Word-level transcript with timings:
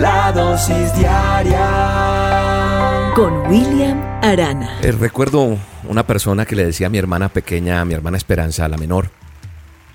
La 0.00 0.32
dosis 0.32 0.96
diaria 0.96 1.60
con 3.14 3.46
William 3.50 4.00
Arana. 4.22 4.80
Eh, 4.80 4.92
recuerdo 4.92 5.58
una 5.86 6.06
persona 6.06 6.46
que 6.46 6.56
le 6.56 6.64
decía 6.64 6.86
a 6.86 6.90
mi 6.90 6.96
hermana 6.96 7.28
pequeña, 7.28 7.82
a 7.82 7.84
mi 7.84 7.92
hermana 7.92 8.16
Esperanza, 8.16 8.66
la 8.68 8.78
menor, 8.78 9.10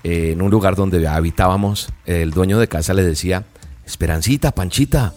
eh, 0.04 0.30
en 0.30 0.42
un 0.42 0.50
lugar 0.52 0.76
donde 0.76 1.08
habitábamos, 1.08 1.92
el 2.04 2.30
dueño 2.30 2.60
de 2.60 2.68
casa 2.68 2.94
le 2.94 3.02
decía, 3.02 3.46
Esperancita, 3.84 4.52
Panchita, 4.52 5.12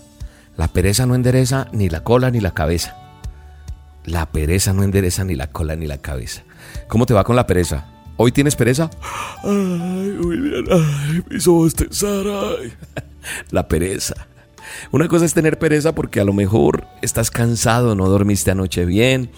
la 0.57 0.70
pereza 0.70 1.05
no 1.05 1.13
endereza 1.13 1.67
ni 1.71 1.87
la 1.87 2.03
cola 2.03 2.31
ni 2.31 2.40
la 2.40 2.55
cabeza. 2.55 2.98
La 4.05 4.31
pereza 4.31 4.73
no 4.73 4.81
endereza 4.81 5.23
ni 5.23 5.35
la 5.35 5.51
cola 5.51 5.76
ni 5.76 5.85
la 5.85 5.99
cabeza. 5.99 6.41
¿Cómo 6.87 7.05
te 7.05 7.13
va 7.13 7.23
con 7.23 7.35
la 7.35 7.45
pereza? 7.45 7.85
¿Hoy 8.17 8.31
tienes 8.31 8.55
pereza? 8.55 8.90
Ay, 9.43 10.17
William, 10.20 10.65
ay, 10.71 11.23
mis 11.29 11.48
ojos 11.48 11.76
ay. 12.03 12.73
La 13.51 13.68
pereza. 13.68 14.29
Una 14.91 15.07
cosa 15.07 15.25
es 15.25 15.34
tener 15.34 15.59
pereza 15.59 15.93
porque 15.93 16.20
a 16.20 16.25
lo 16.25 16.34
mejor 16.34 16.87
estás 17.01 17.31
cansado, 17.31 17.95
no 17.95 18.09
dormiste 18.09 18.51
anoche 18.51 18.85
bien, 18.85 19.31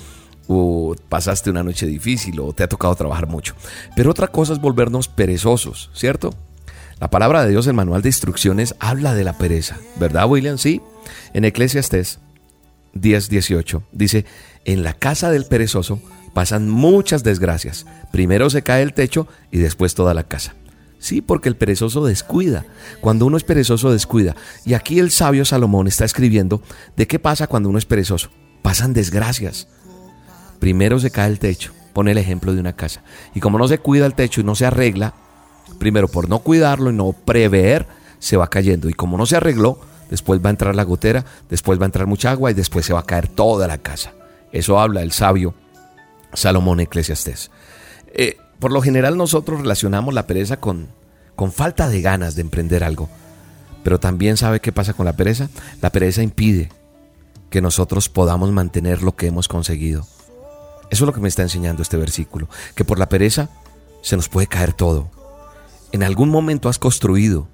o 0.47 0.95
pasaste 1.09 1.49
una 1.49 1.63
noche 1.63 1.85
difícil, 1.85 2.39
o 2.39 2.53
te 2.53 2.63
ha 2.63 2.69
tocado 2.69 2.95
trabajar 2.95 3.27
mucho. 3.27 3.55
Pero 3.95 4.11
otra 4.11 4.27
cosa 4.27 4.53
es 4.53 4.59
volvernos 4.59 5.07
perezosos, 5.07 5.89
¿cierto? 5.93 6.31
La 6.99 7.09
palabra 7.09 7.43
de 7.43 7.49
Dios, 7.49 7.65
el 7.67 7.73
manual 7.73 8.01
de 8.01 8.09
instrucciones, 8.09 8.75
habla 8.79 9.15
de 9.15 9.23
la 9.23 9.37
pereza, 9.37 9.77
¿verdad, 9.99 10.27
William? 10.29 10.57
Sí. 10.57 10.81
En 11.33 11.45
Eclesiastes 11.45 12.19
10:18 12.93 13.81
dice: 13.91 14.25
En 14.65 14.83
la 14.83 14.93
casa 14.93 15.31
del 15.31 15.45
perezoso 15.45 15.99
pasan 16.33 16.69
muchas 16.69 17.23
desgracias. 17.23 17.85
Primero 18.11 18.49
se 18.49 18.61
cae 18.61 18.83
el 18.83 18.93
techo 18.93 19.27
y 19.51 19.57
después 19.57 19.95
toda 19.95 20.13
la 20.13 20.23
casa. 20.23 20.53
Sí, 21.01 21.19
porque 21.19 21.49
el 21.49 21.55
perezoso 21.55 22.05
descuida. 22.05 22.63
Cuando 23.01 23.25
uno 23.25 23.35
es 23.35 23.43
perezoso, 23.43 23.91
descuida. 23.91 24.35
Y 24.65 24.75
aquí 24.75 24.99
el 24.99 25.09
sabio 25.09 25.45
Salomón 25.45 25.87
está 25.87 26.05
escribiendo 26.05 26.61
de 26.95 27.07
qué 27.07 27.17
pasa 27.17 27.47
cuando 27.47 27.69
uno 27.69 27.79
es 27.79 27.85
perezoso. 27.87 28.29
Pasan 28.61 28.93
desgracias. 28.93 29.67
Primero 30.59 30.99
se 30.99 31.09
cae 31.09 31.31
el 31.31 31.39
techo. 31.39 31.73
Pone 31.93 32.11
el 32.11 32.19
ejemplo 32.19 32.53
de 32.53 32.59
una 32.59 32.75
casa. 32.75 33.01
Y 33.33 33.39
como 33.39 33.57
no 33.57 33.67
se 33.67 33.79
cuida 33.79 34.05
el 34.05 34.13
techo 34.13 34.41
y 34.41 34.43
no 34.43 34.53
se 34.53 34.67
arregla, 34.67 35.15
primero 35.79 36.07
por 36.07 36.29
no 36.29 36.37
cuidarlo 36.37 36.91
y 36.91 36.93
no 36.93 37.13
prever, 37.13 37.87
se 38.19 38.37
va 38.37 38.47
cayendo. 38.47 38.87
Y 38.87 38.93
como 38.93 39.17
no 39.17 39.25
se 39.25 39.37
arregló, 39.37 39.79
después 40.11 40.39
va 40.39 40.49
a 40.49 40.51
entrar 40.51 40.75
la 40.75 40.83
gotera, 40.83 41.25
después 41.49 41.79
va 41.79 41.85
a 41.85 41.87
entrar 41.87 42.05
mucha 42.05 42.29
agua 42.29 42.51
y 42.51 42.53
después 42.53 42.85
se 42.85 42.93
va 42.93 42.99
a 42.99 43.05
caer 43.07 43.27
toda 43.27 43.67
la 43.67 43.79
casa. 43.79 44.13
Eso 44.51 44.79
habla 44.79 45.01
el 45.01 45.13
sabio 45.13 45.55
Salomón 46.31 46.79
Eclesiastés. 46.79 47.49
Eh, 48.13 48.37
por 48.61 48.71
lo 48.71 48.81
general 48.83 49.17
nosotros 49.17 49.59
relacionamos 49.59 50.13
la 50.13 50.27
pereza 50.27 50.57
con, 50.57 50.87
con 51.35 51.51
falta 51.51 51.89
de 51.89 51.99
ganas 52.01 52.35
de 52.35 52.41
emprender 52.41 52.83
algo. 52.83 53.09
Pero 53.83 53.99
también 53.99 54.37
sabe 54.37 54.59
qué 54.61 54.71
pasa 54.71 54.93
con 54.93 55.07
la 55.07 55.17
pereza. 55.17 55.49
La 55.81 55.89
pereza 55.89 56.21
impide 56.21 56.69
que 57.49 57.59
nosotros 57.59 58.07
podamos 58.07 58.51
mantener 58.51 59.01
lo 59.01 59.15
que 59.15 59.25
hemos 59.25 59.47
conseguido. 59.47 60.05
Eso 60.91 61.03
es 61.03 61.07
lo 61.07 61.11
que 61.11 61.21
me 61.21 61.27
está 61.27 61.41
enseñando 61.41 61.81
este 61.81 61.97
versículo. 61.97 62.49
Que 62.75 62.85
por 62.85 62.99
la 62.99 63.09
pereza 63.09 63.49
se 64.03 64.15
nos 64.15 64.29
puede 64.29 64.45
caer 64.45 64.73
todo. 64.73 65.09
En 65.91 66.03
algún 66.03 66.29
momento 66.29 66.69
has 66.69 66.77
construido, 66.77 67.47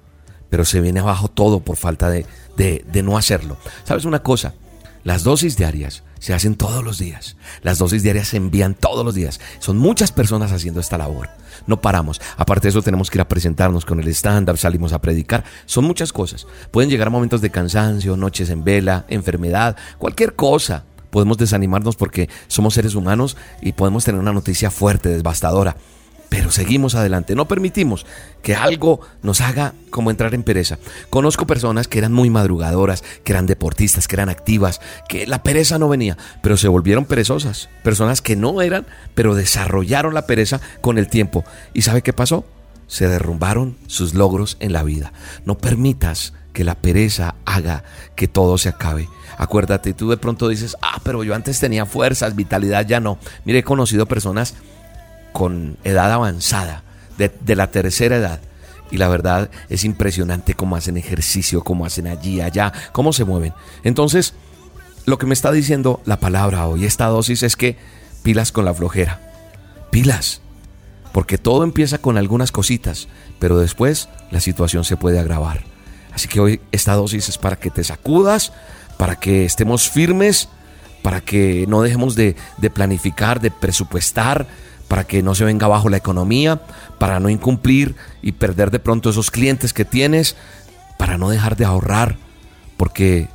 pero 0.50 0.66
se 0.66 0.82
viene 0.82 1.00
abajo 1.00 1.28
todo 1.28 1.60
por 1.60 1.76
falta 1.76 2.10
de, 2.10 2.26
de, 2.58 2.84
de 2.86 3.02
no 3.02 3.16
hacerlo. 3.16 3.56
¿Sabes 3.84 4.04
una 4.04 4.22
cosa? 4.22 4.52
Las 5.04 5.24
dosis 5.24 5.56
diarias 5.56 6.02
se 6.18 6.34
hacen 6.34 6.54
todos 6.54 6.84
los 6.84 6.98
días. 6.98 7.36
Las 7.62 7.78
dosis 7.78 8.02
diarias 8.02 8.28
se 8.28 8.36
envían 8.36 8.74
todos 8.74 9.04
los 9.04 9.14
días. 9.14 9.40
Son 9.58 9.78
muchas 9.78 10.12
personas 10.12 10.52
haciendo 10.52 10.80
esta 10.80 10.98
labor. 10.98 11.28
No 11.66 11.80
paramos. 11.80 12.20
Aparte 12.36 12.64
de 12.64 12.70
eso, 12.70 12.82
tenemos 12.82 13.10
que 13.10 13.18
ir 13.18 13.22
a 13.22 13.28
presentarnos 13.28 13.84
con 13.84 14.00
el 14.00 14.08
estándar, 14.08 14.56
salimos 14.58 14.92
a 14.92 15.00
predicar. 15.00 15.44
Son 15.66 15.84
muchas 15.84 16.12
cosas. 16.12 16.46
Pueden 16.70 16.90
llegar 16.90 17.10
momentos 17.10 17.40
de 17.40 17.50
cansancio, 17.50 18.16
noches 18.16 18.50
en 18.50 18.64
vela, 18.64 19.04
enfermedad, 19.08 19.76
cualquier 19.98 20.34
cosa. 20.34 20.84
Podemos 21.10 21.38
desanimarnos 21.38 21.96
porque 21.96 22.28
somos 22.48 22.74
seres 22.74 22.94
humanos 22.94 23.36
y 23.62 23.72
podemos 23.72 24.04
tener 24.04 24.20
una 24.20 24.32
noticia 24.32 24.70
fuerte, 24.70 25.08
devastadora 25.08 25.76
pero 26.28 26.50
seguimos 26.50 26.94
adelante. 26.94 27.34
No 27.34 27.48
permitimos 27.48 28.06
que 28.42 28.54
algo 28.54 29.00
nos 29.22 29.40
haga 29.40 29.74
como 29.90 30.10
entrar 30.10 30.34
en 30.34 30.42
pereza. 30.42 30.78
Conozco 31.10 31.46
personas 31.46 31.88
que 31.88 31.98
eran 31.98 32.12
muy 32.12 32.30
madrugadoras, 32.30 33.02
que 33.24 33.32
eran 33.32 33.46
deportistas, 33.46 34.08
que 34.08 34.16
eran 34.16 34.28
activas, 34.28 34.80
que 35.08 35.26
la 35.26 35.42
pereza 35.42 35.78
no 35.78 35.88
venía, 35.88 36.16
pero 36.42 36.56
se 36.56 36.68
volvieron 36.68 37.04
perezosas. 37.04 37.68
Personas 37.82 38.22
que 38.22 38.36
no 38.36 38.60
eran, 38.62 38.86
pero 39.14 39.34
desarrollaron 39.34 40.14
la 40.14 40.26
pereza 40.26 40.60
con 40.80 40.98
el 40.98 41.08
tiempo. 41.08 41.44
¿Y 41.72 41.82
sabe 41.82 42.02
qué 42.02 42.12
pasó? 42.12 42.44
Se 42.86 43.08
derrumbaron 43.08 43.76
sus 43.86 44.14
logros 44.14 44.56
en 44.60 44.72
la 44.72 44.82
vida. 44.82 45.12
No 45.44 45.58
permitas 45.58 46.32
que 46.52 46.64
la 46.64 46.74
pereza 46.74 47.36
haga 47.44 47.84
que 48.16 48.28
todo 48.28 48.58
se 48.58 48.68
acabe. 48.68 49.08
Acuérdate, 49.36 49.94
tú 49.94 50.10
de 50.10 50.16
pronto 50.16 50.48
dices, 50.48 50.76
ah, 50.82 51.00
pero 51.04 51.22
yo 51.22 51.34
antes 51.34 51.60
tenía 51.60 51.86
fuerzas, 51.86 52.34
vitalidad, 52.34 52.86
ya 52.86 52.98
no. 52.98 53.18
Mire, 53.44 53.60
he 53.60 53.62
conocido 53.62 54.06
personas 54.06 54.54
con 55.32 55.76
edad 55.84 56.12
avanzada, 56.12 56.82
de, 57.16 57.56
la 57.56 57.70
tercera 57.70 58.16
edad. 58.16 58.40
Y 58.90 58.96
la 58.96 59.08
verdad 59.08 59.50
es 59.68 59.84
impresionante 59.84 60.54
cómo 60.54 60.76
hacen 60.76 60.96
ejercicio, 60.96 61.62
cómo 61.62 61.84
hacen 61.84 62.06
allí, 62.06 62.40
allá, 62.40 62.72
cómo 62.92 63.12
se 63.12 63.24
mueven. 63.24 63.52
Entonces, 63.84 64.34
lo 65.04 65.18
que 65.18 65.26
me 65.26 65.34
está 65.34 65.52
diciendo 65.52 66.00
la 66.04 66.18
palabra 66.20 66.66
hoy, 66.66 66.84
esta 66.84 67.06
dosis, 67.06 67.42
es 67.42 67.56
que 67.56 67.76
pilas 68.22 68.52
con 68.52 68.64
la 68.64 68.74
flojera. 68.74 69.20
Pilas. 69.90 70.40
Porque 71.12 71.38
todo 71.38 71.64
empieza 71.64 71.98
con 71.98 72.16
algunas 72.16 72.52
cositas, 72.52 73.08
pero 73.38 73.58
después 73.58 74.08
la 74.30 74.40
situación 74.40 74.84
se 74.84 74.96
puede 74.96 75.18
agravar. 75.18 75.64
Así 76.12 76.28
que 76.28 76.40
hoy 76.40 76.60
esta 76.72 76.94
dosis 76.94 77.28
es 77.28 77.38
para 77.38 77.56
que 77.56 77.70
te 77.70 77.84
sacudas, 77.84 78.52
para 78.96 79.16
que 79.16 79.44
estemos 79.44 79.88
firmes, 79.88 80.48
para 81.02 81.20
que 81.20 81.64
no 81.68 81.82
dejemos 81.82 82.14
de, 82.14 82.36
de 82.58 82.70
planificar, 82.70 83.40
de 83.40 83.50
presupuestar, 83.50 84.46
para 84.88 85.04
que 85.04 85.22
no 85.22 85.34
se 85.34 85.44
venga 85.44 85.66
abajo 85.66 85.90
la 85.90 85.98
economía, 85.98 86.62
para 86.98 87.20
no 87.20 87.28
incumplir 87.28 87.94
y 88.22 88.32
perder 88.32 88.70
de 88.70 88.78
pronto 88.78 89.10
esos 89.10 89.30
clientes 89.30 89.72
que 89.72 89.84
tienes, 89.84 90.34
para 90.96 91.18
no 91.18 91.30
dejar 91.30 91.56
de 91.56 91.66
ahorrar, 91.66 92.16
porque 92.76 93.28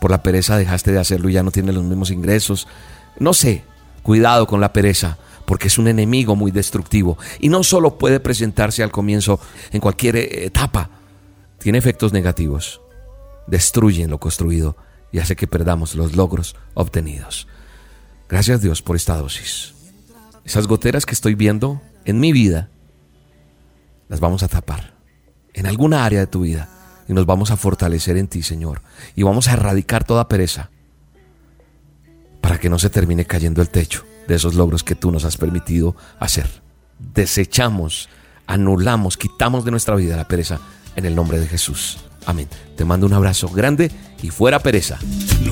por 0.00 0.10
la 0.10 0.22
pereza 0.22 0.56
dejaste 0.56 0.92
de 0.92 0.98
hacerlo 0.98 1.28
y 1.28 1.34
ya 1.34 1.42
no 1.42 1.52
tienes 1.52 1.74
los 1.74 1.84
mismos 1.84 2.10
ingresos. 2.10 2.66
No 3.18 3.32
sé, 3.32 3.62
cuidado 4.02 4.46
con 4.46 4.60
la 4.60 4.72
pereza, 4.72 5.18
porque 5.46 5.68
es 5.68 5.78
un 5.78 5.88
enemigo 5.88 6.36
muy 6.36 6.50
destructivo 6.50 7.16
y 7.38 7.48
no 7.48 7.62
solo 7.62 7.96
puede 7.96 8.20
presentarse 8.20 8.82
al 8.82 8.90
comienzo 8.90 9.40
en 9.72 9.80
cualquier 9.80 10.16
etapa, 10.16 10.90
tiene 11.58 11.78
efectos 11.78 12.12
negativos, 12.12 12.80
destruyen 13.46 14.10
lo 14.10 14.18
construido 14.18 14.76
y 15.10 15.20
hace 15.20 15.36
que 15.36 15.46
perdamos 15.46 15.94
los 15.94 16.14
logros 16.14 16.54
obtenidos. 16.74 17.48
Gracias 18.28 18.60
Dios 18.60 18.82
por 18.82 18.96
esta 18.96 19.16
dosis. 19.16 19.77
Esas 20.48 20.66
goteras 20.66 21.04
que 21.04 21.12
estoy 21.12 21.34
viendo 21.34 21.82
en 22.06 22.20
mi 22.20 22.32
vida, 22.32 22.70
las 24.08 24.18
vamos 24.18 24.42
a 24.42 24.48
tapar 24.48 24.94
en 25.52 25.66
alguna 25.66 26.06
área 26.06 26.20
de 26.20 26.26
tu 26.26 26.40
vida 26.40 26.70
y 27.06 27.12
nos 27.12 27.26
vamos 27.26 27.50
a 27.50 27.58
fortalecer 27.58 28.16
en 28.16 28.28
ti, 28.28 28.42
Señor. 28.42 28.80
Y 29.14 29.24
vamos 29.24 29.46
a 29.48 29.52
erradicar 29.52 30.04
toda 30.04 30.26
pereza 30.26 30.70
para 32.40 32.58
que 32.58 32.70
no 32.70 32.78
se 32.78 32.88
termine 32.88 33.26
cayendo 33.26 33.60
el 33.60 33.68
techo 33.68 34.06
de 34.26 34.36
esos 34.36 34.54
logros 34.54 34.82
que 34.82 34.94
tú 34.94 35.12
nos 35.12 35.26
has 35.26 35.36
permitido 35.36 35.94
hacer. 36.18 36.48
Desechamos, 36.98 38.08
anulamos, 38.46 39.18
quitamos 39.18 39.66
de 39.66 39.70
nuestra 39.70 39.96
vida 39.96 40.16
la 40.16 40.28
pereza 40.28 40.60
en 40.96 41.04
el 41.04 41.14
nombre 41.14 41.38
de 41.40 41.46
Jesús. 41.46 41.98
Amén. 42.24 42.48
Te 42.74 42.86
mando 42.86 43.04
un 43.04 43.12
abrazo 43.12 43.50
grande 43.50 43.90
y 44.22 44.30
fuera 44.30 44.60
pereza. 44.60 44.98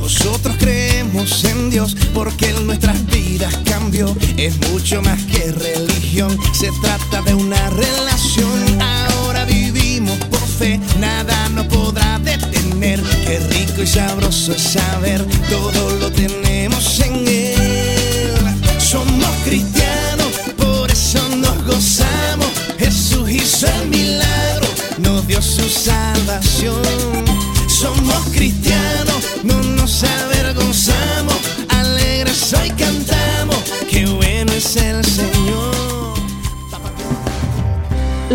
Nosotros 0.06 0.54
creemos 0.60 1.42
en 1.42 1.68
Dios 1.68 1.96
porque 2.14 2.50
en 2.50 2.64
nuestras 2.64 3.04
vidas 3.06 3.52
cambió. 3.64 4.16
Es 4.36 4.56
mucho 4.70 5.02
más 5.02 5.20
que 5.24 5.50
religión, 5.50 6.38
se 6.52 6.70
trata 6.80 7.22
de 7.22 7.34
una 7.34 7.70
relación. 7.70 8.80
Ahora 8.80 9.44
vivimos 9.46 10.16
por 10.30 10.46
fe, 10.46 10.78
nada 11.00 11.48
nos 11.48 11.66
podrá 11.66 12.20
detener. 12.20 13.02
Qué 13.24 13.40
rico 13.50 13.82
y 13.82 13.86
sabroso 13.88 14.52
es 14.52 14.62
saber, 14.62 15.26
todo 15.50 15.90
lo 15.98 16.12
tenemos 16.12 17.00
en 17.00 17.26
Él. 17.26 17.45